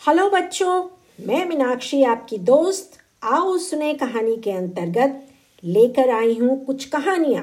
Hello 0.00 0.28
बच्चों, 0.30 0.82
मैं 1.26 1.44
मीनाक्षी, 1.46 2.02
आपकी 2.02 2.36
दोस्त। 2.38 2.92
आओ 3.22 3.56
सुने 3.58 3.92
कहानी 3.94 4.36
के 4.36 4.50
अंतर्गत 4.50 5.20
लेकर 5.64 6.10
आई 6.10 6.34
हूँ 6.34 6.56
कुछ 6.64 6.84
कहानियाँ। 6.84 7.42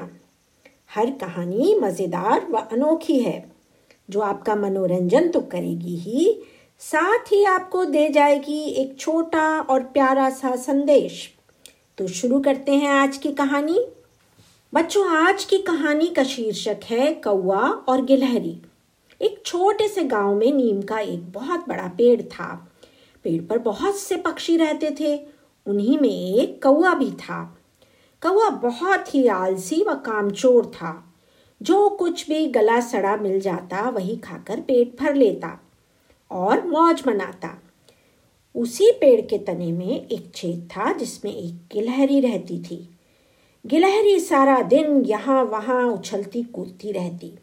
हर 0.94 1.10
कहानी 1.10 1.74
मज़ेदार 1.74 2.46
व 2.50 2.58
अनोखी 2.72 3.18
है, 3.18 3.52
जो 4.10 4.20
आपका 4.20 4.54
मनोरंजन 4.54 5.28
तो 5.28 5.40
करेगी 5.40 5.96
ही, 5.96 6.42
साथ 6.80 7.32
ही 7.32 7.44
आपको 7.44 7.84
दे 7.84 8.08
जाएगी 8.08 8.60
एक 8.72 8.98
छोटा 9.00 9.60
और 9.60 9.82
प्यारा 9.82 10.28
सा 10.30 10.54
संदेश। 10.56 11.34
तो 11.98 12.06
शुरू 12.06 12.40
करते 12.40 12.72
हैं 12.72 12.88
आज 12.88 13.16
की 13.16 13.32
कहानी। 13.32 13.78
बच्चों, 14.72 15.06
आज 15.08 15.44
की 15.44 15.58
कहानी 15.58 16.06
का 16.06 16.24
शीर्षक 16.24 16.80
है 16.84 17.12
कौआ 17.14 17.68
और 17.88 18.04
गिलहरी। 18.04 18.60
एक 19.22 19.42
छोटे 19.46 19.88
से 19.88 20.04
गाँव 20.04 20.34
में 20.34 20.52
नीम 20.52 20.82
का 20.82 20.98
एक 20.98 21.32
बहुत 21.32 21.68
बड़ा 21.68 21.88
पेड़ 21.88 22.22
था। 22.22 22.72
पेड़ 23.24 23.42
पर 23.42 23.58
बहुत 23.58 23.96
से 23.96 24.16
पक्षी 24.16 24.56
रहते 24.56 24.90
थे। 25.00 25.26
उन्हीं 25.66 25.98
में 25.98 26.34
एक 26.34 26.62
कौआ 26.62 26.94
भी 26.94 27.10
था। 27.10 27.58
कौआ 28.22 28.50
बहुत 28.50 29.14
ही 29.14 29.26
आलसी 29.26 29.84
व 29.88 29.94
कामचोर 29.94 30.66
था। 30.66 31.14
जो 31.62 31.88
कुछ 31.88 32.28
भी 32.28 32.46
गला 32.46 32.80
सड़ा 32.80 33.16
मिल 33.16 33.40
जाता, 33.40 33.88
वही 33.88 34.16
खाकर 34.16 34.60
पेट 34.60 34.96
भर 35.00 35.14
लेता 35.14 35.60
और 36.30 36.66
मौज 36.66 37.02
मनाता। 37.06 37.62
उसी 38.54 38.92
पेड़ 38.92 39.20
के 39.20 39.38
तने 39.38 39.72
में 39.72 40.06
एक 40.06 40.32
छेद 40.34 40.68
था, 40.76 40.92
जिसमें 40.92 41.36
एक 41.36 41.54
गिलहरी 41.72 42.20
रहती 42.20 42.58
थी। 42.58 42.98
गिलहरी 43.66 44.20
सारा 44.20 44.62
दिन 44.62 45.04
यहाँ 45.04 45.44
वहाँ 45.44 45.86
उछलती 45.86 46.42
कूदती 46.42 46.92
रहती। 46.92 47.34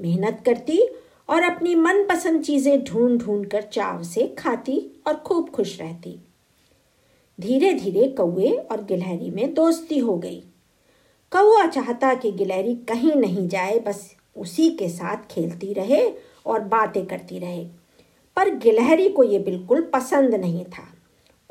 मेहनत 0.00 0.42
करती 0.46 0.88
और 1.28 1.42
अपनी 1.42 1.74
मनपसंद 1.74 2.42
चीज़ें 2.42 2.84
ढूंढ 2.84 3.22
ढूंढ 3.22 3.46
कर 3.46 3.62
चाव 3.62 4.02
से 4.02 4.26
खाती 4.38 5.02
और 5.06 5.14
खूब 5.14 5.50
खुश 5.50 5.80
रहती। 5.80 6.18
धीरे 7.40 7.72
धीरे 7.74 8.08
कौए 8.08 8.50
और 8.50 8.84
गिलहरी 8.84 9.30
में 9.30 9.54
दोस्ती 9.54 9.98
हो 9.98 10.16
गई। 10.16 10.42
कौआ 11.32 11.66
चाहता 11.66 12.14
कि 12.14 12.32
गिलहरी 12.32 12.74
कहीं 12.74 13.14
नहीं 13.14 13.48
जाए, 13.48 13.78
बस 13.78 14.14
उसी 14.36 14.70
के 14.70 14.88
साथ 14.88 15.16
खेलती 15.30 15.72
रहे 15.72 16.12
और 16.46 16.60
बातें 16.60 17.06
करती 17.06 17.38
रहे। 17.38 17.64
पर 18.36 18.54
गिलहरी 18.54 19.08
को 19.08 19.22
ये 19.22 19.38
बिल्कुल 19.38 19.82
पसंद 19.82 20.34
नहीं 20.34 20.64
था। 20.64 20.88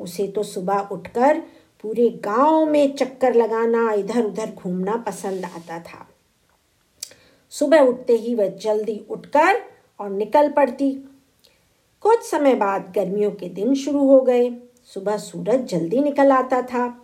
उसे 0.00 0.26
तो 0.28 0.42
सुबह 0.42 0.88
उठकर 0.92 1.42
पूरे 1.82 2.10
गाँव 2.10 2.66
में 2.66 2.96
चक्कर 2.96 3.34
लगाना 3.34 3.92
इधर 3.92 4.24
उधर 4.24 4.50
घूमना 4.50 4.96
पसंद 4.96 5.44
आता 5.44 5.78
था। 5.78 6.08
सुबह 7.58 7.80
उठते 7.80 8.12
ही 8.12 8.34
वह 8.34 8.48
जल्दी 8.48 9.00
उठकर 9.10 9.56
और 10.00 10.10
निकल 10.10 10.50
पड़ती। 10.50 10.90
कुछ 12.00 12.22
समय 12.22 12.54
बाद 12.54 12.92
गर्मियों 12.96 13.30
के 13.30 13.48
दिन 13.48 13.74
शुरू 13.74 13.98
हो 13.98 14.20
गए। 14.20 14.50
सुबह 14.84 15.16
सूरज 15.16 15.64
जल्दी 15.64 16.00
निकल 16.00 16.32
आता 16.32 16.62
था। 16.62 17.02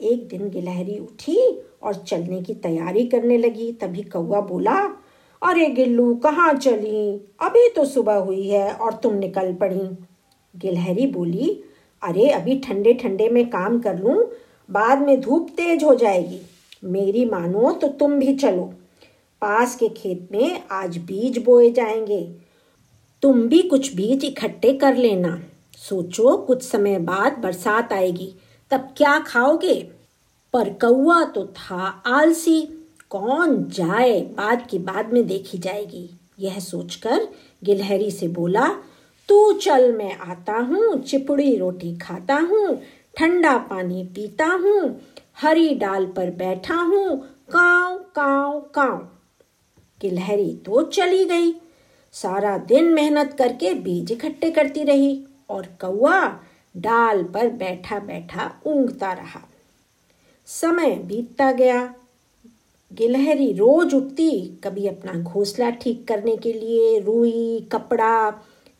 एक 0.00 0.28
दिन 0.28 0.50
गिलहरी 0.50 0.98
उठी 0.98 1.62
और 1.82 1.94
चलने 1.94 2.42
की 2.42 2.54
तैयारी 2.54 3.06
करने 3.06 3.38
लगी। 3.38 3.72
तभी 3.72 4.02
कौआ 4.02 4.40
बोला, 4.40 5.04
अरे 5.42 5.66
गिल्लू, 5.66 6.14
कहाँ 6.14 6.54
चली? 6.54 7.28
अभी 7.40 7.68
तो 7.68 7.84
सुबह 7.84 8.14
हुई 8.14 8.48
है 8.48 8.72
और 8.72 8.94
तुम 8.94 9.14
निकल 9.14 9.54
पड़ी। 9.54 9.98
गिलहरी 10.56 11.06
बोली, 11.06 11.64
अरे, 12.02 12.28
अभी 12.28 12.58
ठंडे 12.58 12.94
ठंडे 12.94 13.28
में 13.28 13.50
काम 13.50 13.80
कर 13.80 13.98
लूँ, 13.98 14.30
बाद 14.70 15.00
में 15.00 15.20
धूप 15.20 15.48
तेज 15.50 15.84
हो 15.84 15.94
जाएगी। 15.94 16.40
मेरी 16.84 17.24
मानो 17.24 17.72
तो 17.72 17.88
तुम 17.88 18.12
भी 18.12 18.34
चलो। 18.34 18.74
पास 19.40 19.76
के 19.76 19.88
खेत 19.88 20.28
में 20.32 20.62
आज 20.70 20.98
बीज 20.98 21.38
बोए 21.38 21.70
जाएँगे। 21.70 22.34
तुम 23.22 23.48
भी 23.48 23.62
कुछ 23.62 23.94
बीज 23.94 24.24
इकट्ठे 24.24 24.72
कर 24.72 24.96
लेना। 24.96 25.42
सोचो, 25.76 26.36
कुछ 26.36 26.62
समय 26.62 26.98
बाद 26.98 27.38
बरसात 27.38 27.92
आएगी। 27.92 28.34
तब 28.70 28.94
क्या 28.96 29.18
खाओगे? 29.18 29.90
पर 30.52 30.68
कौआ 30.68 31.24
तो 31.24 31.46
था 31.46 32.02
आलसी। 32.06 32.68
कौन 33.10 33.64
जाए 33.68 34.20
बाद 34.20 34.66
की 34.70 34.78
बाद 34.78 35.12
में 35.12 35.26
देखी 35.26 35.58
जाएगी। 35.58 36.10
यह 36.38 36.58
सोचकर 36.58 37.28
गिलहरी 37.64 38.10
से 38.10 38.28
बोला, 38.28 38.68
तू 39.28 39.52
चल, 39.52 39.92
मैं 39.92 40.18
आता 40.18 40.52
हूँ, 40.52 41.02
चिपड़ी 41.02 41.56
रोटी 41.56 41.96
खाता 41.96 42.34
हूँ, 42.34 42.76
ठंडा 43.18 43.58
पानी 43.58 44.04
पीता 44.04 44.46
हूँ, 44.46 45.00
हरी 45.42 45.74
डाल 45.74 46.06
पर 46.06 46.30
बैठा 46.30 46.74
हूँ, 46.74 47.20
काव 47.26 47.98
काव 47.98 48.60
काव। 48.60 49.08
गिलहरी 50.00 50.52
तो 50.66 50.82
चली 50.82 51.24
गई। 51.24 51.52
सारा 52.14 52.56
दिन 52.58 52.92
मेहनत 52.94 53.34
करके 53.38 53.72
बीज 53.76 54.12
इकट्ठे 54.12 54.50
करती 54.50 54.84
रही 54.84 55.20
और 55.50 55.66
कौआ 55.80 56.26
डाल 56.74 57.22
पर 57.24 57.48
बैठा 57.50 57.98
बैठा 57.98 58.50
ऊँगता 58.66 59.12
रहा। 59.12 59.40
समय 60.48 60.94
बीतता 61.06 61.50
गया। 61.52 61.82
गिलहरी 62.90 63.52
रोज 63.52 63.94
उठती, 63.94 64.30
कभी 64.64 64.86
अपना 64.86 65.12
घोंसला 65.12 65.70
ठीक 65.72 66.06
करने 66.08 66.36
के 66.36 66.52
लिए 66.52 66.98
रुई, 67.00 67.68
कपड़ा 67.72 68.30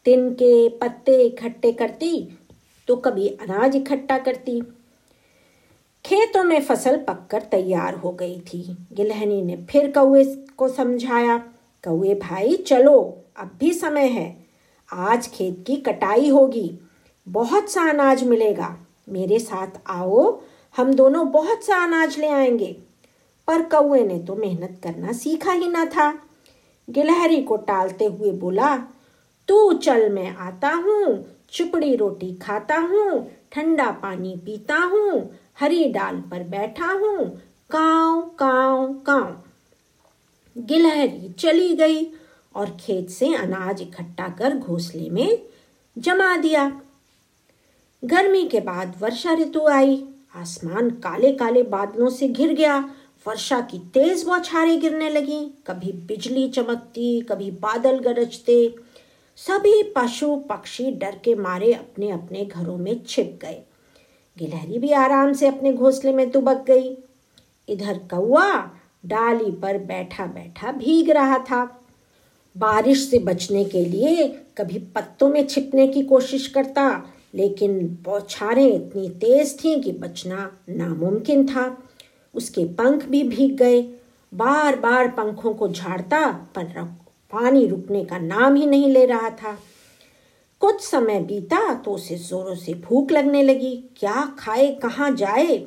तिनके 0.07 0.69
पत्ते 0.79 1.21
इकट्ठे 1.23 1.73
करती 1.73 2.29
तो 2.89 2.97
कभी 2.97 3.29
अनाज 3.29 3.77
इकट्ठा 3.77 4.19
करती। 4.19 4.61
खेतों 6.09 6.45
में 6.45 6.63
फ़सल 6.63 6.97
पककर 6.97 7.43
तैयार 7.43 7.95
हो 7.95 8.13
गई 8.13 8.41
थी। 8.41 8.77
गिलहनी 8.93 9.43
ने 9.43 9.57
फिर 9.71 9.91
कौए 9.91 10.25
को 10.57 10.69
समझाया 10.69 11.39
कौए 11.85 12.15
भाई, 12.15 12.55
चलो, 12.55 13.25
अब 13.37 13.51
भी 13.61 13.73
समय 13.73 14.07
है। 14.07 14.47
आज 14.93 15.29
खेत 15.29 15.65
की 15.67 15.77
कटाई 15.77 16.29
होगी। 16.29 16.79
बहुत 17.29 17.71
सा 17.71 17.91
अनाज 17.91 18.25
मिलेगा। 18.25 18.77
मेरे 19.09 19.39
साथ 19.39 19.67
आओ, 19.87 20.41
हम 20.77 20.95
दोनों 20.95 21.31
बहुत 21.31 21.65
सा 21.65 21.85
अनाज 21.85 22.19
ले 22.19 22.29
आएँगे। 22.29 22.77
पर 23.49 23.63
कौए 23.63 24.05
ने 24.05 24.19
तो 24.19 24.35
मेहनत 24.35 24.81
करना 24.83 25.13
सीखा 25.13 25.53
ही 25.53 25.69
ना 25.69 25.85
था। 25.85 26.19
गिलहरी 26.91 27.43
को 27.43 27.57
टालते 27.57 28.05
हुए 28.05 28.33
बोला, 28.33 28.77
तू 29.49 29.73
चल, 29.73 30.13
मैं 30.13 30.37
आता 30.37 30.71
हूँ, 30.71 31.27
चुपड़ी 31.51 31.97
रोटी 31.97 32.35
खाता 32.35 32.77
हूँ, 32.77 33.31
ठंडा 33.53 33.91
पानी 33.91 34.37
पीता 34.37 34.77
हूँ 34.77 35.31
हरी 35.61 35.85
डाल 35.85 36.21
पर 36.21 36.43
बैठा 36.43 36.87
हूँ। 36.87 37.29
काव 37.71 38.21
काव 38.21 38.93
काव। 39.07 39.43
गिलहरी 40.59 41.33
चली 41.39 41.75
गई 41.75 42.05
और 42.55 42.77
खेत 42.81 43.11
से 43.11 43.35
अनाज 43.35 43.83
इकट्ठा 43.83 44.29
कर 44.29 44.57
घोंसले 44.57 45.11
में 45.11 45.43
जमा 45.99 46.37
दिया। 46.37 46.81
गर्मी 48.05 48.45
के 48.49 48.61
बाद 48.61 48.95
वर्षा 49.01 49.35
ऋतु 49.35 49.67
आई। 49.67 50.05
आसमान 50.37 50.91
काले 50.91 51.33
काले 51.33 51.63
बादलों 51.63 52.11
से 52.11 52.29
घिर 52.29 52.53
गया। 52.55 52.79
वर्षा 53.27 53.61
की 53.61 53.79
तेज 53.79 54.25
बौछारें 54.25 54.81
गिरने 54.81 55.11
लगी। 55.11 55.41
कभी 55.67 55.93
बिजली 55.93 56.49
चमकती, 56.49 57.21
कभी 57.21 57.51
बादल 57.51 57.99
गरजते। 57.99 58.75
सभी 59.37 59.83
पशु 59.83 60.37
पक्षी 60.37 60.91
डर 60.91 61.19
के 61.25 61.35
मारे 61.35 61.73
अपने 61.73 62.11
अपने 62.11 62.45
घरों 62.45 62.77
में 62.77 63.05
छिप 63.05 63.39
गए। 63.43 63.63
गिलहरी 64.39 64.79
भी 64.79 64.91
आराम 64.93 65.33
से 65.33 65.47
अपने 65.47 65.73
घोंसले 65.73 66.13
में 66.13 66.31
दुबक 66.31 66.65
गई। 66.67 66.97
इधर 67.69 67.99
कौआ 68.11 68.53
डाली 69.07 69.51
पर 69.53 69.79
बैठा 69.79 70.27
बैठा 70.27 70.73
भीग 70.73 71.11
रहा 71.11 71.39
था। 71.39 71.65
बारिश 72.57 73.09
से 73.11 73.19
बचने 73.19 73.65
के 73.65 73.85
लिए 73.85 74.27
कभी 74.59 74.79
पत्तों 74.95 75.29
में 75.29 75.47
छिपने 75.47 75.87
की 75.89 76.03
कोशिश 76.03 76.47
करता, 76.47 77.05
लेकिन 77.35 77.79
बौछारें 78.05 78.67
इतनी 78.67 79.09
तेज 79.09 79.57
थीं 79.65 79.81
कि 79.81 79.93
बचना 79.93 80.51
नामुमकिन 80.69 81.47
था। 81.47 81.67
उसके 82.35 82.65
पंख 82.65 83.05
भी 83.05 83.23
भीग 83.23 83.57
गए। 83.57 83.81
बार 84.33 84.77
बार 84.77 85.09
पंखों 85.09 85.55
को 85.55 85.69
झाड़ता, 85.69 86.27
पर 86.55 86.85
पानी 87.33 87.67
रुकने 87.67 88.05
का 88.05 88.19
नाम 88.19 88.55
ही 88.55 88.67
नहीं 88.67 88.89
ले 88.89 89.05
रहा 89.07 89.31
था। 89.31 89.59
कुछ 90.61 90.81
समय 90.81 91.21
बीता 91.21 91.75
तो 91.75 91.91
उसे 91.91 92.17
जोरों 92.17 92.55
से 92.55 92.75
भूख 92.75 93.13
लगने 93.13 93.43
लगी। 93.43 93.85
क्या 93.97 94.37
खाए, 94.39 94.75
कहाँ 94.75 95.11
जाए? 95.11 95.67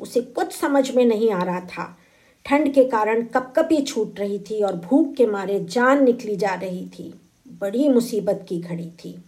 उसे 0.00 0.20
कुछ 0.20 0.52
समझ 0.52 0.90
में 0.90 1.04
नहीं 1.04 1.30
आ 1.30 1.42
रहा 1.42 1.60
था। 1.60 1.98
ठंड 2.44 2.74
के 2.74 2.84
कारण 2.84 3.22
कपकपी 3.22 3.82
छूट 3.82 4.20
रही 4.20 4.38
थी 4.38 4.62
और 4.62 4.76
भूख 4.76 5.14
के 5.14 5.26
मारे 5.26 5.60
जान 5.60 6.04
निकली 6.04 6.36
जा 6.36 6.54
रही 6.54 6.86
थी। 6.86 7.14
बड़ी 7.60 7.88
मुसीबत 7.88 8.46
की 8.48 8.60
घड़ी 8.60 8.90
थी। 8.90 9.24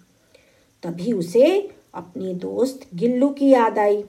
तभी 0.83 1.13
उसे 1.13 1.71
अपनी 1.95 2.35
दोस्त 2.35 2.81
गिल्लू 2.95 3.29
की 3.29 3.49
याद 3.49 3.79
आई। 3.79 4.05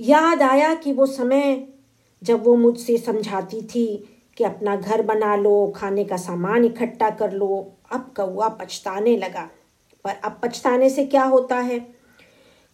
याद 0.00 0.42
आया 0.42 0.74
कि 0.74 0.92
वो 0.92 1.06
समय 1.06 1.68
जब 2.22 2.44
वो 2.44 2.56
मुझसे 2.56 2.98
समझाती 2.98 3.62
थी 3.62 4.08
कि 4.36 4.44
अपना 4.44 4.76
घर 4.76 5.02
बना 5.02 5.36
लो, 5.36 5.72
खाने 5.76 6.04
का 6.04 6.16
सामान 6.16 6.64
इकट्ठा 6.64 7.10
कर 7.10 7.32
लो, 7.32 7.72
अब 7.92 8.14
कौआ 8.16 8.48
पछताने 8.48 9.16
लगा। 9.16 9.50
पर 10.04 10.14
अब 10.24 10.40
पछताने 10.42 10.90
से 10.90 11.06
क्या 11.06 11.24
होता 11.24 11.56
है? 11.56 11.78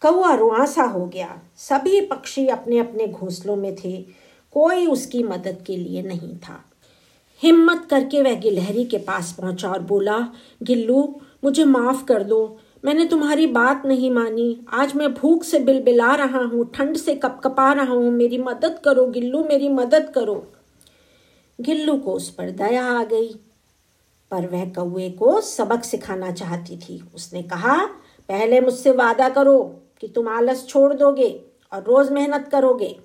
कौआ 0.00 0.34
रुआसा 0.34 0.82
हो 0.82 1.06
गया। 1.06 1.42
सभी 1.56 2.00
पक्षी 2.00 2.48
अपने 2.48 2.78
अपने 2.78 3.06
घोंसलों 3.06 3.56
में 3.56 3.76
थे। 3.76 4.06
कोई 4.52 4.86
उसकी 4.86 5.22
मदद 5.22 5.64
के 5.66 5.76
लिए 5.76 6.02
नहीं 6.02 6.36
था। 6.36 6.64
हिम्मत 7.42 7.86
करके 7.90 8.22
वह 8.22 8.34
गिलहरी 8.34 8.84
के 8.84 8.98
पास 8.98 9.36
पहुँचा 9.40 9.70
और 9.70 9.82
बोला, 9.82 10.32
गिल्लू, 10.62 11.20
मुझे 11.44 11.64
माफ़ 11.64 12.04
कर 12.04 12.22
दो। 12.22 12.58
मैंने 12.84 13.04
तुम्हारी 13.04 13.46
बात 13.46 13.82
नहीं 13.86 14.10
मानी। 14.10 14.60
आज 14.72 14.94
मैं 14.94 15.14
भूख 15.14 15.44
से 15.44 15.58
बिलबिला 15.58 16.14
रहा 16.14 16.38
हूँ, 16.38 16.72
ठंड 16.74 16.96
से 16.96 17.14
कपकपा 17.14 17.72
रहा 17.72 17.92
हूँ। 17.92 18.10
मेरी 18.10 18.38
मदद 18.38 18.80
करो, 18.84 19.06
गिल्लू, 19.06 19.44
मेरी 19.44 19.68
मदद 19.68 20.12
करो। 20.14 20.52
गिल्लू 21.60 21.96
को 21.96 22.12
उस 22.12 22.30
पर 22.30 22.50
दया 22.50 22.84
आ 22.84 23.04
गई। 23.04 23.40
पर 24.30 24.46
वह 24.46 24.64
कौए 24.64 25.10
को 25.10 25.40
सबक 25.40 25.84
सिखाना 25.84 26.30
चाहती 26.30 26.76
थी। 26.76 27.10
उसने 27.14 27.42
कहा, 27.42 27.86
पहले 28.28 28.60
मुझसे 28.60 28.90
वादा 28.90 29.28
करो 29.28 29.82
कि 30.00 30.08
तुम 30.08 30.28
आलस 30.28 30.66
छोड़ 30.66 30.94
दोगे 30.94 31.44
और 31.72 31.82
रोज 31.82 32.10
मेहनत 32.10 32.48
करोगे। 32.48 33.00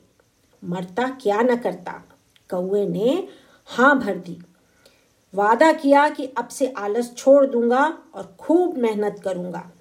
मरता 0.63 1.07
क्या 1.21 1.41
न 1.41 1.55
करता? 1.55 1.91
कौए 2.49 2.87
ने 2.87 3.27
हाँ 3.65 3.99
भर 3.99 4.15
दी। 4.15 4.41
वादा 5.33 5.71
किया 5.73 6.09
कि 6.09 6.25
अब 6.37 6.47
से 6.47 6.73
आलस 6.77 7.13
छोड़ 7.15 7.45
दूँगा 7.45 7.97
और 8.15 8.35
खूब 8.39 8.77
मेहनत 8.77 9.21
करूँगा। 9.23 9.71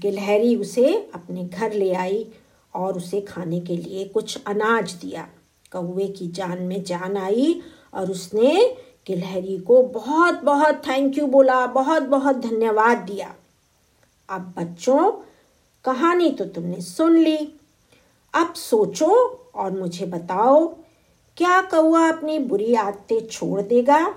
गिलहरी 0.00 0.56
उसे 0.56 1.10
अपने 1.14 1.44
घर 1.44 1.72
ले 1.72 1.92
आई 1.94 2.30
और 2.74 2.96
उसे 2.96 3.20
खाने 3.20 3.60
के 3.60 3.76
लिए 3.76 4.04
कुछ 4.04 4.44
अनाज 4.46 4.92
दिया। 4.92 5.28
कौए 5.72 6.08
की 6.08 6.28
जान 6.28 6.62
में 6.62 6.84
जान 6.84 7.16
आई 7.16 7.62
और 7.94 8.10
उसने 8.10 8.76
गिलहरी 9.06 9.58
को 9.58 9.82
बहुत 9.82 10.42
बहुत 10.44 10.82
थैंक 10.88 11.18
यू 11.18 11.26
बोला, 11.26 11.66
बहुत 11.66 12.02
बहुत 12.02 12.36
धन्यवाद 12.36 12.98
दिया। 12.98 13.34
अब 14.28 14.54
बच्चों, 14.58 15.10
कहानी 15.84 16.30
तो 16.30 16.44
तुमने 16.44 16.80
सुन 16.80 17.16
ली। 17.18 17.36
अब 18.34 18.54
सोचो 18.54 19.10
और 19.54 19.70
मुझे 19.70 20.06
बताओ, 20.06 20.66
क्या 21.36 21.60
कौआ 21.60 22.08
अपनी 22.08 22.38
बुरी 22.38 22.74
आदतें 22.74 23.26
छोड़ 23.26 23.60
देगा? 23.60 24.14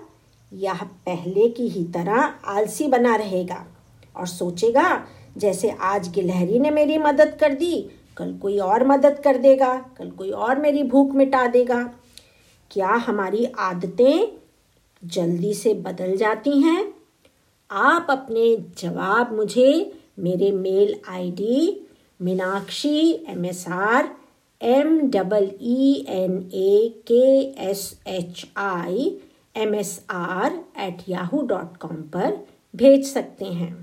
यह 0.53 0.83
पहले 1.05 1.49
की 1.49 1.67
ही 1.67 1.83
तरह 1.83 2.21
आलसी 2.45 2.87
बना 2.87 3.15
रहेगा 3.15 3.65
और 4.15 4.27
सोचेगा, 4.27 5.03
जैसे 5.37 5.69
आज 5.69 6.09
गिलहरी 6.09 6.59
ने 6.59 6.71
मेरी 6.71 6.97
मदद 6.97 7.37
कर 7.39 7.53
दी, 7.53 7.89
कल 8.17 8.33
कोई 8.33 8.59
और 8.59 8.87
मदद 8.87 9.19
कर 9.23 9.37
देगा, 9.37 9.75
कल 9.97 10.09
कोई 10.09 10.31
और 10.31 10.59
मेरी 10.59 10.83
भूख 10.83 11.15
मिटा 11.15 11.47
देगा। 11.47 11.83
क्या 12.71 12.89
हमारी 12.89 13.45
आदतें 13.45 14.44
जल्दी 15.13 15.53
से 15.53 15.73
बदल 15.73 16.15
जाती 16.17 16.59
हैं। 16.61 16.93
आप 17.69 18.07
अपने 18.09 18.55
जवाब 18.79 19.33
मुझे 19.35 19.91
मेरे 20.19 20.51
mail 20.51 20.95
ID 21.09 21.85
Meenakshi 22.19 23.11
M 23.29 23.45
S 23.45 23.65
R 23.69 24.09
M 24.61 24.99
double 25.11 25.49
E 25.61 26.05
N 26.09 26.37
A 26.53 27.03
K 27.07 27.25
S 27.69 27.81
H 28.07 28.45
I 28.57 29.11
M 29.55 29.75
S 29.75 29.99
R 30.11 30.59
at 30.79 31.03
Yahoo 31.09 31.41
dot 31.47 31.77
com 31.77 32.01
पर 32.13 32.37
भेज 32.73 33.05
सकते 33.07 33.45
हैं। 33.45 33.73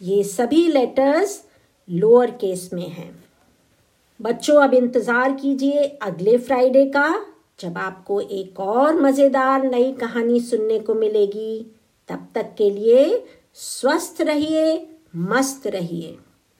ये 0.00 0.22
सभी 0.24 0.66
लेटर्स 0.68 1.42
लोअर 1.88 2.30
केस 2.30 2.70
में 2.74 2.88
हैं। 2.88 3.12
बच्चों, 4.20 4.60
अब 4.62 4.74
इंतज़ार 4.74 5.32
कीजिए 5.32 5.84
अगले 6.02 6.36
फ्राइडे 6.38 6.84
का। 6.86 7.08
जब 7.60 7.78
आपको 7.78 8.20
एक 8.20 8.60
और 8.60 9.00
मज़ेदार 9.00 9.64
नई 9.64 9.92
कहानी 9.92 10.40
सुनने 10.40 10.78
को 10.78 10.94
मिलेगी, 10.94 11.66
तब 12.08 12.28
तक 12.34 12.54
के 12.58 12.70
लिए 12.70 13.24
स्वस्थ 13.54 14.20
रहिए, 14.20 14.86
मस्त 15.16 15.66
रहिए। 15.66 16.18